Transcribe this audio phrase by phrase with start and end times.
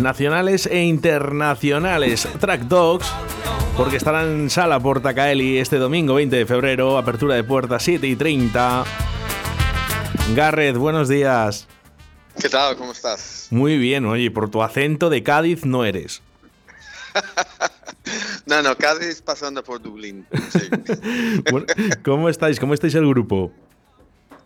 [0.00, 2.28] Nacionales e internacionales.
[2.40, 3.06] Track Dogs,
[3.76, 8.16] porque estarán en Sala Portacaeli este domingo 20 de febrero, apertura de puertas 7 y
[8.16, 8.84] 30.
[10.34, 11.66] Garrett, buenos días.
[12.40, 12.76] ¿Qué tal?
[12.76, 13.48] ¿Cómo estás?
[13.50, 16.22] Muy bien, oye, por tu acento de Cádiz no eres.
[18.46, 20.26] no, no, Cádiz pasando por Dublín.
[22.04, 22.58] ¿Cómo estáis?
[22.58, 23.52] ¿Cómo estáis el grupo?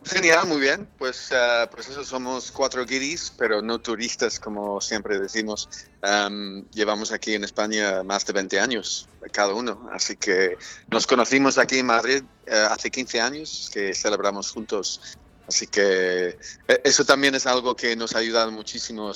[0.05, 0.87] Genial, muy bien.
[0.99, 5.69] Pues, uh, pues eso, somos cuatro guiris, pero no turistas, como siempre decimos.
[6.03, 9.89] Um, llevamos aquí en España más de 20 años, cada uno.
[9.93, 10.59] Así que
[10.91, 15.17] nos conocimos aquí en Madrid uh, hace 15 años, que celebramos juntos.
[15.49, 16.39] Así que
[16.69, 19.13] eh, eso también es algo que nos ha ayudado muchísimo,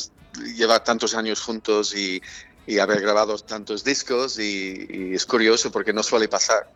[0.57, 2.23] llevar tantos años juntos y,
[2.67, 4.39] y haber grabado tantos discos.
[4.39, 6.71] Y, y es curioso porque no suele pasar.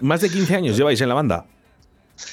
[0.00, 1.46] Más de 15 años lleváis en la banda.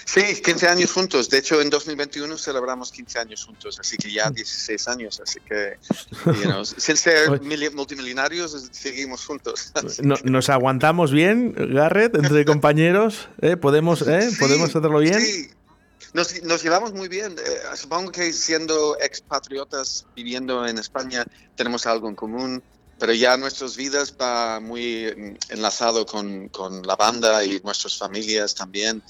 [0.05, 1.29] Sí, 15 años juntos.
[1.29, 5.21] De hecho, en 2021 celebramos 15 años juntos, así que ya 16 años.
[5.21, 5.77] Así que,
[6.77, 7.41] sin ser
[7.73, 9.71] multimillonarios, seguimos juntos.
[10.23, 13.29] ¿Nos aguantamos bien, Garrett, entre compañeros?
[13.41, 13.57] ¿Eh?
[13.57, 14.29] ¿Podemos, eh?
[14.39, 15.19] ¿Podemos hacerlo bien?
[15.21, 15.49] Sí.
[16.13, 17.33] Nos, nos, llevamos muy bien.
[17.33, 21.25] Eh, supongo que siendo expatriotas viviendo en España
[21.55, 22.63] tenemos algo en común
[22.99, 29.01] pero ya nuestras vidas va muy enlazado con, con, la banda y nuestras familias también.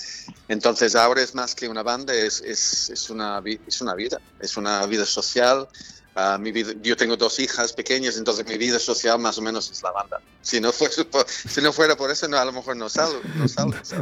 [0.48, 4.58] Entonces ahora es más que una banda, es, es, es una, es una vida, es
[4.58, 5.68] una vida social.
[6.16, 9.70] Uh, mi vida, yo tengo dos hijas pequeñas, entonces mi vida social más o menos
[9.70, 10.20] es la banda.
[10.42, 10.72] Si no,
[11.12, 13.22] por, si no fuera por eso, no, a lo mejor no salgo.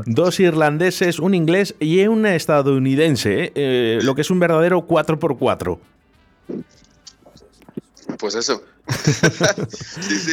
[0.06, 3.52] Dos irlandeses, un inglés y un estadounidense, ¿eh?
[3.56, 5.78] Eh, lo que es un verdadero 4x4.
[8.26, 8.64] Pues eso.
[10.02, 10.32] sí, sí.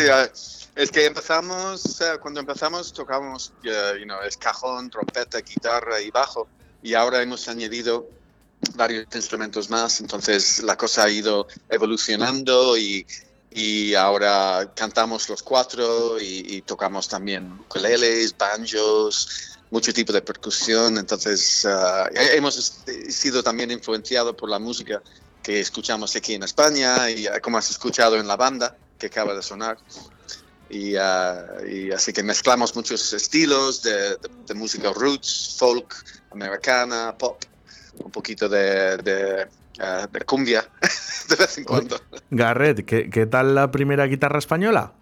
[0.75, 6.49] Es que empezamos, cuando empezamos tocábamos, you know, es cajón, trompeta, guitarra y bajo.
[6.83, 8.09] Y ahora hemos añadido
[8.77, 10.01] varios instrumentos más.
[10.01, 13.05] Entonces la cosa ha ido evolucionando y,
[13.95, 20.97] ahora cantamos los cuatro y, tocamos también ukuleles, banjos, mucho tipo de percusión.
[20.97, 22.55] Entonces uh, hemos
[23.11, 25.03] sido también influenciados por la música
[25.43, 29.43] que escuchamos aquí en España y como has escuchado en la banda que acaba de
[29.43, 29.77] sonar.
[30.71, 31.45] Y, ah,
[31.95, 34.17] así que mezclamos muchos estilos de,
[34.55, 35.95] música roots, folk,
[36.31, 37.43] americana, pop,
[38.03, 39.49] un poquito de, de,
[39.81, 40.67] ah, cumbia
[41.29, 42.01] de vez en cuando.
[42.31, 44.95] Garret, ¿qué, ¿qué tal la primera guitarra española?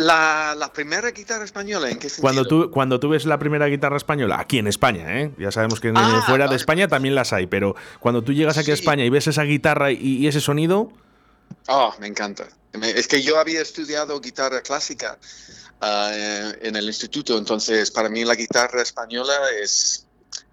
[0.00, 2.22] La, primera guitarra española, ¿en qué sentido?
[2.22, 5.32] Cuando tú, cuando tú ves la primera guitarra española, aquí en España, ¿eh?
[5.38, 8.70] ya sabemos que ah, fuera de España también las hay, pero cuando tú llegas aquí
[8.70, 10.92] a España y ves esa guitarra y, ese sonido.
[11.68, 12.48] Oh, me encanta.
[12.82, 15.18] Es que yo había estudiado guitarra clásica
[15.80, 16.12] ah,
[16.60, 20.06] en el instituto, entonces para mí la guitarra española es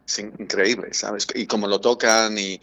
[0.07, 1.27] es increíble, ¿sabes?
[1.35, 2.59] Y cómo lo tocan y,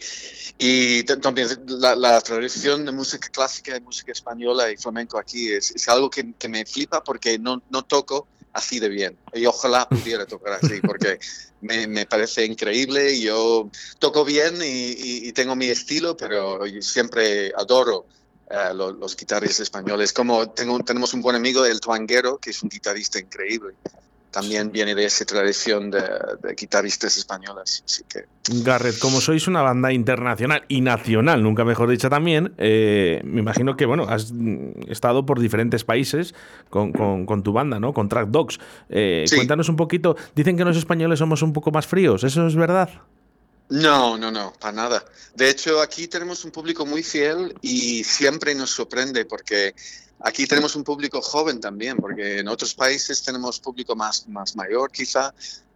[0.57, 5.87] y también la, tradición de música clásica y música española y flamenco aquí es, es
[5.87, 9.17] algo que, que, me flipa porque no, no toco así de bien.
[9.33, 11.19] Y ojalá pudiera tocar así porque
[11.61, 13.19] me, me parece increíble.
[13.19, 13.69] Yo
[13.99, 18.07] toco bien y, y, tengo mi estilo, pero siempre adoro
[18.49, 20.13] eh, los, los, guitarristas españoles.
[20.13, 23.75] Como tengo, tenemos un buen amigo, el Tuanguero, que es un guitarrista increíble
[24.35, 26.01] también viene de esa tradición de,
[26.59, 27.83] guitarristas españolas.
[27.85, 28.25] Así que...
[28.65, 33.77] Garrett, como sois una banda internacional y nacional, nunca mejor dicho también, eh, me imagino
[33.77, 34.33] que bueno, has
[34.89, 36.35] estado por diferentes países
[36.69, 36.91] con,
[37.43, 37.93] tu banda, ¿no?
[37.93, 38.59] Con Track Dogs.
[38.89, 42.55] Eh, cuéntanos un poquito, dicen que los españoles somos un poco más fríos, ¿eso es
[42.57, 42.89] verdad?
[43.69, 45.05] No, no, no, para nada.
[45.33, 49.73] De hecho, aquí tenemos un público muy fiel y siempre nos sorprende porque
[50.21, 54.91] Aquí tenemos un público joven también, porque en otros países tenemos público más, más mayor
[54.91, 55.33] quizá.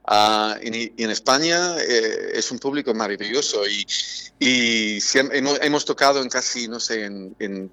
[0.08, 3.86] Uh, y, en España eh, es un público maravilloso y,
[4.40, 7.72] y hemos, tocado en casi, no sé, en,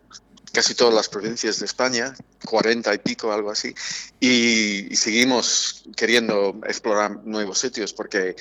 [0.56, 2.14] casi todas las provincias de España,
[2.46, 3.74] 40 y pico, algo así,
[4.18, 8.34] y, seguimos queriendo explorar nuevos sitios porque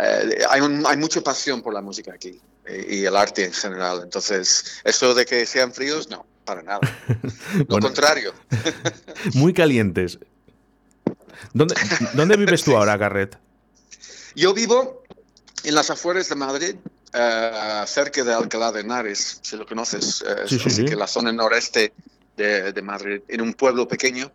[0.00, 4.00] eh, hay, hay mucha pasión por la música aquí eh, y el arte en general.
[4.02, 6.80] Entonces, eso de que sean fríos, no para nada.
[7.68, 8.32] Lo contrario.
[9.34, 10.18] muy calientes.
[11.52, 11.74] ¿Dónde,
[12.14, 13.38] ¿Dónde, vives tú ahora, Garret?
[14.34, 15.02] Yo vivo
[15.64, 16.76] en las afueras de Madrid,
[17.14, 20.22] uh, cerca de Alcalá de Henares, si lo conoces.
[20.22, 21.92] Uh, sí, sí, Que la zona noreste
[22.36, 24.30] de, de, Madrid, en un pueblo pequeño.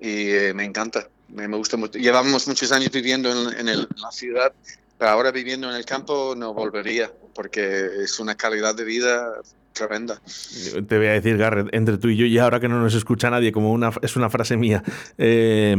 [0.00, 1.98] Y uh, me encanta, me, me, gusta mucho.
[1.98, 4.52] Llevamos muchos años viviendo en, en, el, en la ciudad,
[4.98, 9.34] pero ahora viviendo en el campo no volvería, porque es una calidad de vida
[9.72, 10.20] tremenda.
[10.86, 13.30] Te voy a decir, Garrett, entre tú y yo, y ahora que no nos escucha
[13.30, 14.82] nadie, como una, es una frase mía,
[15.18, 15.74] eh,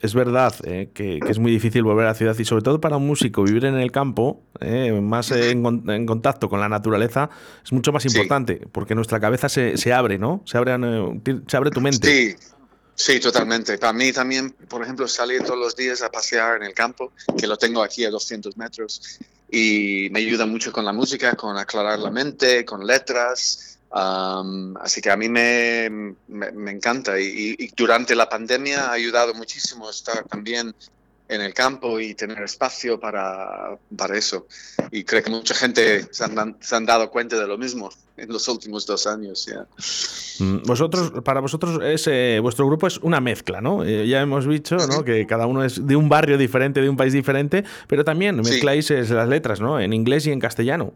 [0.00, 2.96] es verdad eh, que, es muy difícil volver a la ciudad y sobre todo para
[2.96, 5.62] un músico vivir en el campo, eh, más en,
[6.06, 7.30] contacto con la naturaleza,
[7.64, 10.42] es mucho más importante, porque nuestra cabeza se, se, abre, ¿no?
[10.44, 10.76] Se abre,
[11.46, 12.36] se abre tu mente.
[12.36, 12.36] Sí.
[12.98, 13.78] Sí, totalmente.
[13.78, 17.46] Para mí también, por ejemplo, salir todos los días a pasear en el campo, que
[17.46, 22.00] lo tengo aquí a 200 metros, y me ayuda mucho con la música, con aclarar
[22.00, 23.67] la mente, con letras.
[23.90, 29.88] Así que a mí me, me, encanta y, y, durante la pandemia ha ayudado muchísimo
[29.88, 30.74] estar también
[31.28, 34.46] en el campo y tener espacio para, para eso.
[34.90, 38.32] Y creo que mucha gente se han, se han, dado cuenta de lo mismo en
[38.32, 39.46] los últimos dos años.
[40.38, 43.84] mm, Vosotros, para vosotros, es, eh, vuestro grupo es una mezcla, ¿no?
[43.84, 45.04] Eh, ya hemos dicho ¿no?
[45.04, 48.90] que cada uno es de un barrio diferente, de un país diferente, pero también mezcláis
[48.90, 49.78] las letras, ¿no?
[49.78, 50.94] En inglés y en castellano.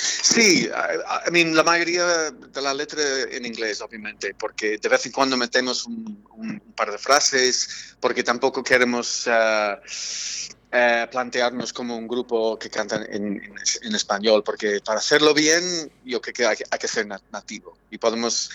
[0.00, 5.12] Sí, I, mean, la mayoría de la letra en inglés, obviamente, porque de vez en
[5.12, 9.76] cuando metemos un, par de frases, porque tampoco queremos uh,
[10.72, 13.42] uh, plantearnos como un grupo que canta en,
[13.82, 17.98] en, español, porque para hacerlo bien, yo creo que hay, hay que ser nativo y
[17.98, 18.50] podemos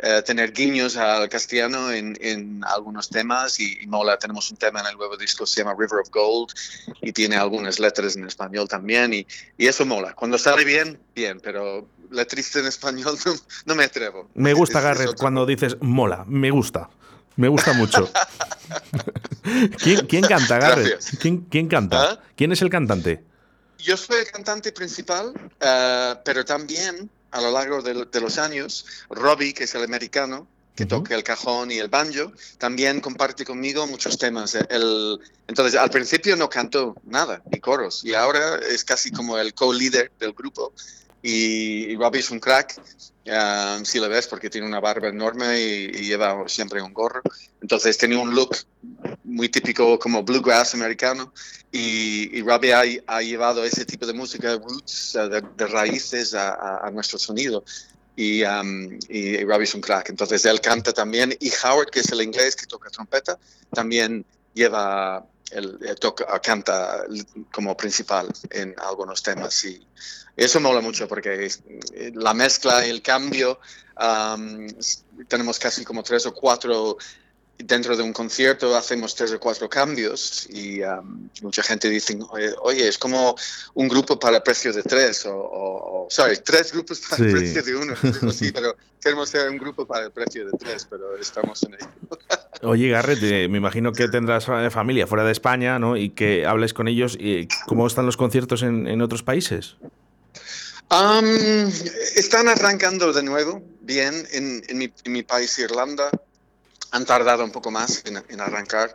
[0.00, 4.16] eh, tener guiños al castellano en, en algunos temas y, mola.
[4.16, 6.50] Tenemos un tema en el nuevo disco se llama River of Gold
[7.02, 9.26] y tiene algunas letras en español también y,
[9.56, 10.14] y eso mola.
[10.14, 13.18] Cuando sale bien, bien, pero letrista en español
[13.66, 14.28] no, me atrevo.
[14.34, 16.90] Me gusta, Garrett, cuando dices mola, me gusta.
[17.38, 18.10] Me gusta mucho.
[19.78, 21.00] ¿Quién, ¿Quién, canta, Garrett?
[21.20, 22.02] ¿Quién, ¿Quién, canta?
[22.02, 22.20] ¿Ah?
[22.34, 23.22] ¿Quién es el cantante?
[23.78, 29.54] Yo soy el cantante principal, uh, pero también a lo largo de, los años, Robbie,
[29.54, 34.18] que es el americano, que toca el cajón y el banjo, también comparte conmigo muchos
[34.18, 34.56] temas.
[34.56, 39.54] El, entonces, al principio no cantó nada, ni coros, y ahora es casi como el
[39.54, 40.72] co-líder del grupo.
[41.22, 42.80] Y, Robbie es un crack,
[43.26, 47.22] um, si lo ves, porque tiene una barba enorme y, lleva siempre un gorro.
[47.60, 48.56] Entonces, tiene un look
[49.24, 51.32] muy típico como bluegrass americano.
[51.72, 55.14] Y, Robbie ha, llevado ese tipo de música, roots,
[55.56, 57.64] de, raíces a, nuestro sonido.
[58.16, 60.10] Y, um, y, Robbie es un crack.
[60.10, 61.36] Entonces él canta también.
[61.40, 63.38] Y Howard, que es el inglés que toca trompeta,
[63.72, 67.04] también lleva, el, eh, toca, canta
[67.52, 69.64] como principal en algunos temas.
[69.64, 69.86] Y
[70.36, 71.50] eso mola mucho porque
[72.14, 73.60] la mezcla y el cambio,
[74.00, 74.66] um,
[75.26, 76.96] tenemos casi como tres o cuatro
[77.58, 82.16] dentro de un concierto hacemos tres o cuatro cambios y um, mucha gente dice,
[82.62, 83.34] oye, es como
[83.74, 87.62] un grupo para el precio de tres, o, o, sorry, tres grupos para el precio
[87.62, 87.94] de uno.
[88.32, 92.18] sí, pero queremos ser un grupo para el precio de tres, pero estamos en ello.
[92.62, 95.96] oye, Garrett, eh, me imagino que tendrás familia fuera de España, ¿no?
[95.96, 97.16] Y que hables con ellos.
[97.18, 99.76] Y ¿Cómo están los conciertos en, en otros países?
[100.90, 101.70] Um,
[102.14, 106.10] están arrancando de nuevo bien en, en, mi, en mi país, Irlanda
[106.90, 108.92] han tardado un poco más en, arrancar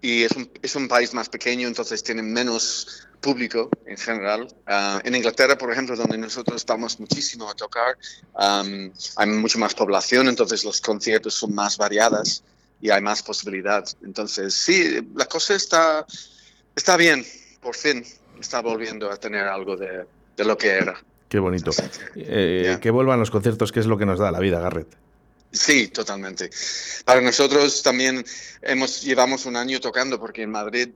[0.00, 4.48] y es un, es un, país más pequeño, entonces tienen menos público en general.
[4.66, 7.96] Ah, en Inglaterra, por ejemplo, donde nosotros vamos muchísimo a tocar,
[8.34, 12.44] hay mucho más población, entonces los conciertos son más variadas
[12.80, 13.84] y hay más posibilidad.
[14.04, 16.06] Entonces, sí, la cosa está,
[16.76, 17.24] está bien,
[17.60, 18.04] por fin
[18.40, 20.04] está volviendo a tener algo de,
[20.36, 20.94] de lo que era.
[21.28, 21.70] Qué bonito.
[21.72, 24.94] Que, eh, que vuelvan los conciertos, que es lo que nos da la vida, Garrett.
[25.54, 26.50] Sí, totalmente.
[27.04, 28.24] Para nosotros también
[28.60, 30.88] hemos llevamos un año tocando porque en Madrid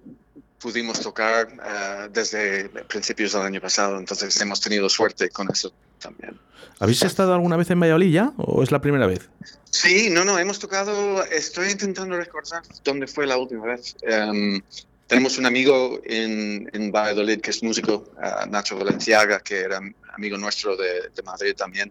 [0.60, 6.38] pudimos tocar uh, desde principios del año pasado, entonces hemos tenido suerte con eso también.
[6.80, 9.28] ¿Habéis estado alguna vez en Valladolid ya o es la primera vez?
[9.70, 13.96] Sí, no, no, hemos tocado, estoy intentando recordar dónde fue la última vez.
[14.02, 14.60] Um,
[15.08, 19.80] tenemos un amigo en, en, Valladolid que es músico, uh, Nacho Valenciaga, que era
[20.14, 21.90] amigo nuestro de, de, Madrid también.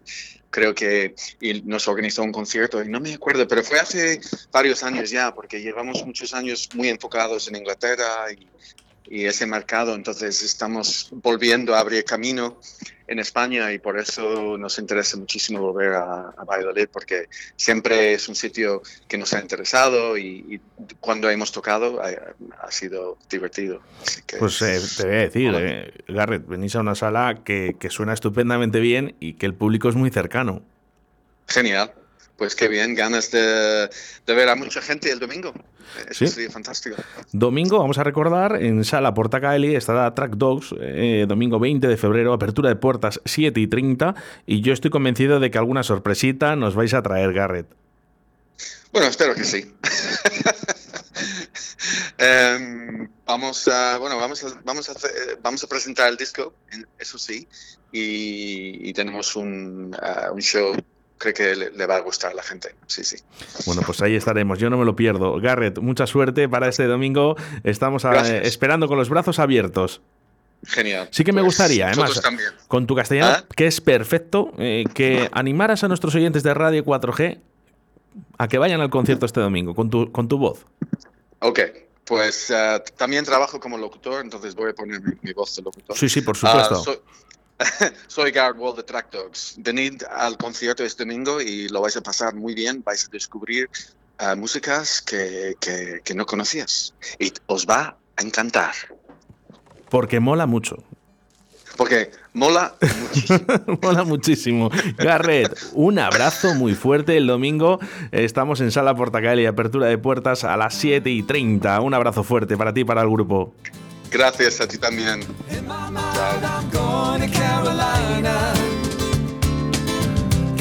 [0.50, 4.20] Creo que y nos organizó un concierto y no me acuerdo, pero fue hace
[4.52, 8.46] varios años ya, porque llevamos muchos años muy enfocados en Inglaterra y,
[9.10, 12.60] y ese mercado, entonces estamos volviendo a abrir camino
[13.06, 18.28] en España y por eso nos interesa muchísimo volver a, a Valladolid porque siempre es
[18.28, 20.60] un sitio que nos ha interesado y, y
[21.00, 22.10] cuando hemos tocado ha,
[22.60, 23.80] ha sido divertido.
[24.26, 27.88] Que, pues eh, te voy a decir, eh, Garrett, venís a una sala que, que
[27.88, 30.62] suena estupendamente bien y que el público es muy cercano.
[31.48, 31.92] Genial.
[32.38, 33.90] Pues qué bien, ganas de,
[34.24, 35.52] de ver a mucha gente el domingo.
[36.08, 36.28] Eso ¿Sí?
[36.28, 36.94] sería fantástico.
[37.32, 42.32] Domingo, vamos a recordar, en Sala Portacaeli estará Track Dogs, eh, domingo 20 de febrero,
[42.32, 44.14] apertura de puertas 7 y 30,
[44.46, 47.66] y yo estoy convencido de que alguna sorpresita nos vais a traer, Garrett.
[48.92, 49.74] Bueno, espero que sí.
[52.20, 55.10] um, vamos a, bueno, vamos a, vamos a, hacer,
[55.42, 56.54] vamos a presentar el disco,
[57.00, 57.48] eso sí,
[57.90, 60.72] y, y tenemos un, uh, un show
[61.18, 62.74] creo que le, le, va a gustar a la gente.
[62.86, 63.16] Sí, sí.
[63.66, 64.58] Bueno, pues ahí estaremos.
[64.58, 65.38] Yo no me lo pierdo.
[65.40, 67.36] Garrett, mucha suerte para este domingo.
[67.64, 70.00] Estamos a, eh, esperando con los brazos abiertos.
[70.64, 71.08] Genial.
[71.12, 72.50] Sí que me pues gustaría, además, también.
[72.66, 73.44] con tu castellano, ¿Ah?
[73.54, 77.38] que es perfecto, eh, que animaras a nuestros oyentes de Radio 4G
[78.38, 80.66] a que vayan al concierto este domingo, con tu, con tu voz.
[81.38, 81.60] Ok,
[82.04, 85.96] pues uh, también trabajo como locutor, entonces voy a poner mi, mi voz de locutor.
[85.96, 86.80] Sí, sí, por supuesto.
[86.80, 87.02] Uh, so
[88.06, 89.54] soy Wall de Track Dogs.
[89.58, 92.82] Venid al concierto este domingo y lo vais a pasar muy bien.
[92.84, 93.68] Vais a descubrir
[94.20, 98.74] uh, músicas que, que, que, no conocías y os va a encantar.
[99.88, 100.82] Porque mola mucho.
[101.76, 103.78] Porque mola muchísimo.
[103.82, 104.70] mola muchísimo.
[104.96, 107.16] Garrett, un abrazo muy fuerte.
[107.16, 107.78] El domingo
[108.10, 111.80] estamos en Sala Portacaeli, apertura de puertas a las 7 y 30.
[111.80, 113.54] Un abrazo fuerte para ti y para el grupo.
[114.10, 115.20] Gracias a ti también.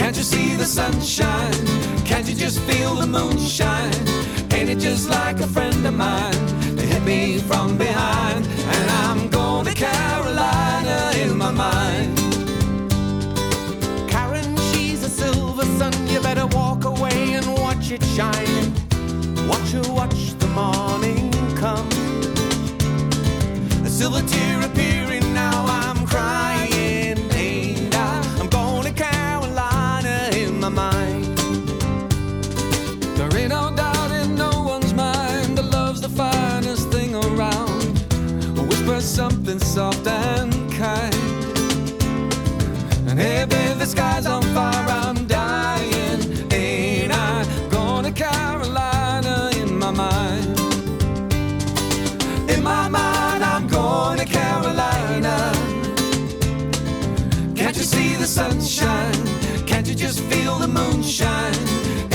[0.08, 2.06] Can't you see the sunshine?
[2.06, 3.94] Can't you just feel the moonshine?
[4.54, 6.76] Ain't it just like a friend of mine?
[6.76, 12.18] They hit me from behind, and I'm going to Carolina in my mind.
[14.10, 15.94] Karen, she's a silver sun.
[16.08, 18.74] You better walk away and watch it shine.
[19.48, 21.88] Watch her watch the morning come
[23.86, 24.74] A silver tear I'm
[26.08, 28.38] crying ain't I?
[28.40, 31.38] I'm going to Carolina in my mind.
[33.18, 38.00] There ain't no doubt in no one's mind that love's the finest thing around.
[38.70, 41.16] Whisper something soft and kind.
[43.10, 44.87] And hey babe the sky's on fire
[58.38, 59.24] sunshine?
[59.65, 61.63] Can't you just feel the moonshine?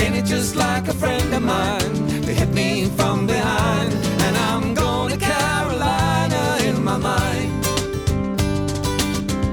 [0.01, 1.93] Ain't it just like a friend of mine?
[2.25, 3.91] They hit me from behind,
[4.25, 7.51] and I'm going to Carolina in my mind.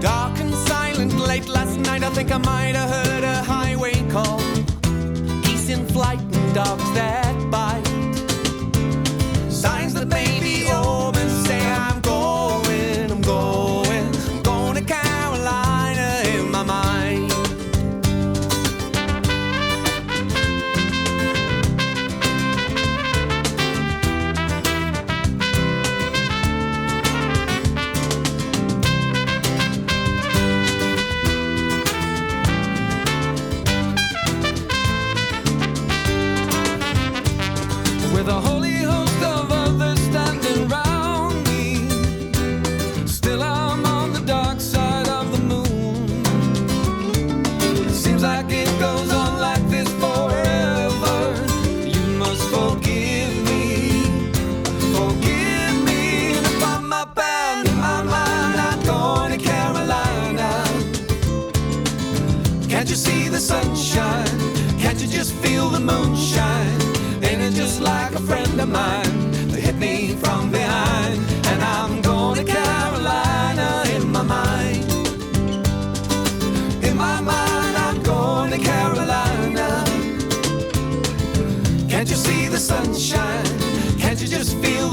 [0.01, 4.41] Dark and silent late last night, I think I might have heard a highway call.
[5.43, 7.20] Geese in flight and dogs that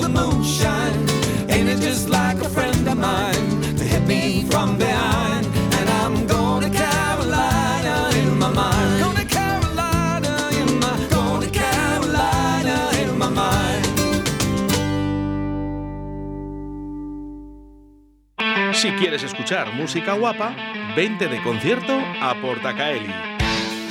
[0.10, 1.10] moonshine.
[1.50, 5.46] Ain't it just like a friend of mine to hit me from behind?
[5.78, 9.04] And I'm going to Carolina in my mind.
[9.04, 10.80] Going to Carolina in
[13.18, 13.86] my mind.
[18.74, 20.56] Si quieres escuchar música guapa,
[20.96, 23.37] vente de concierto a Portacaeli.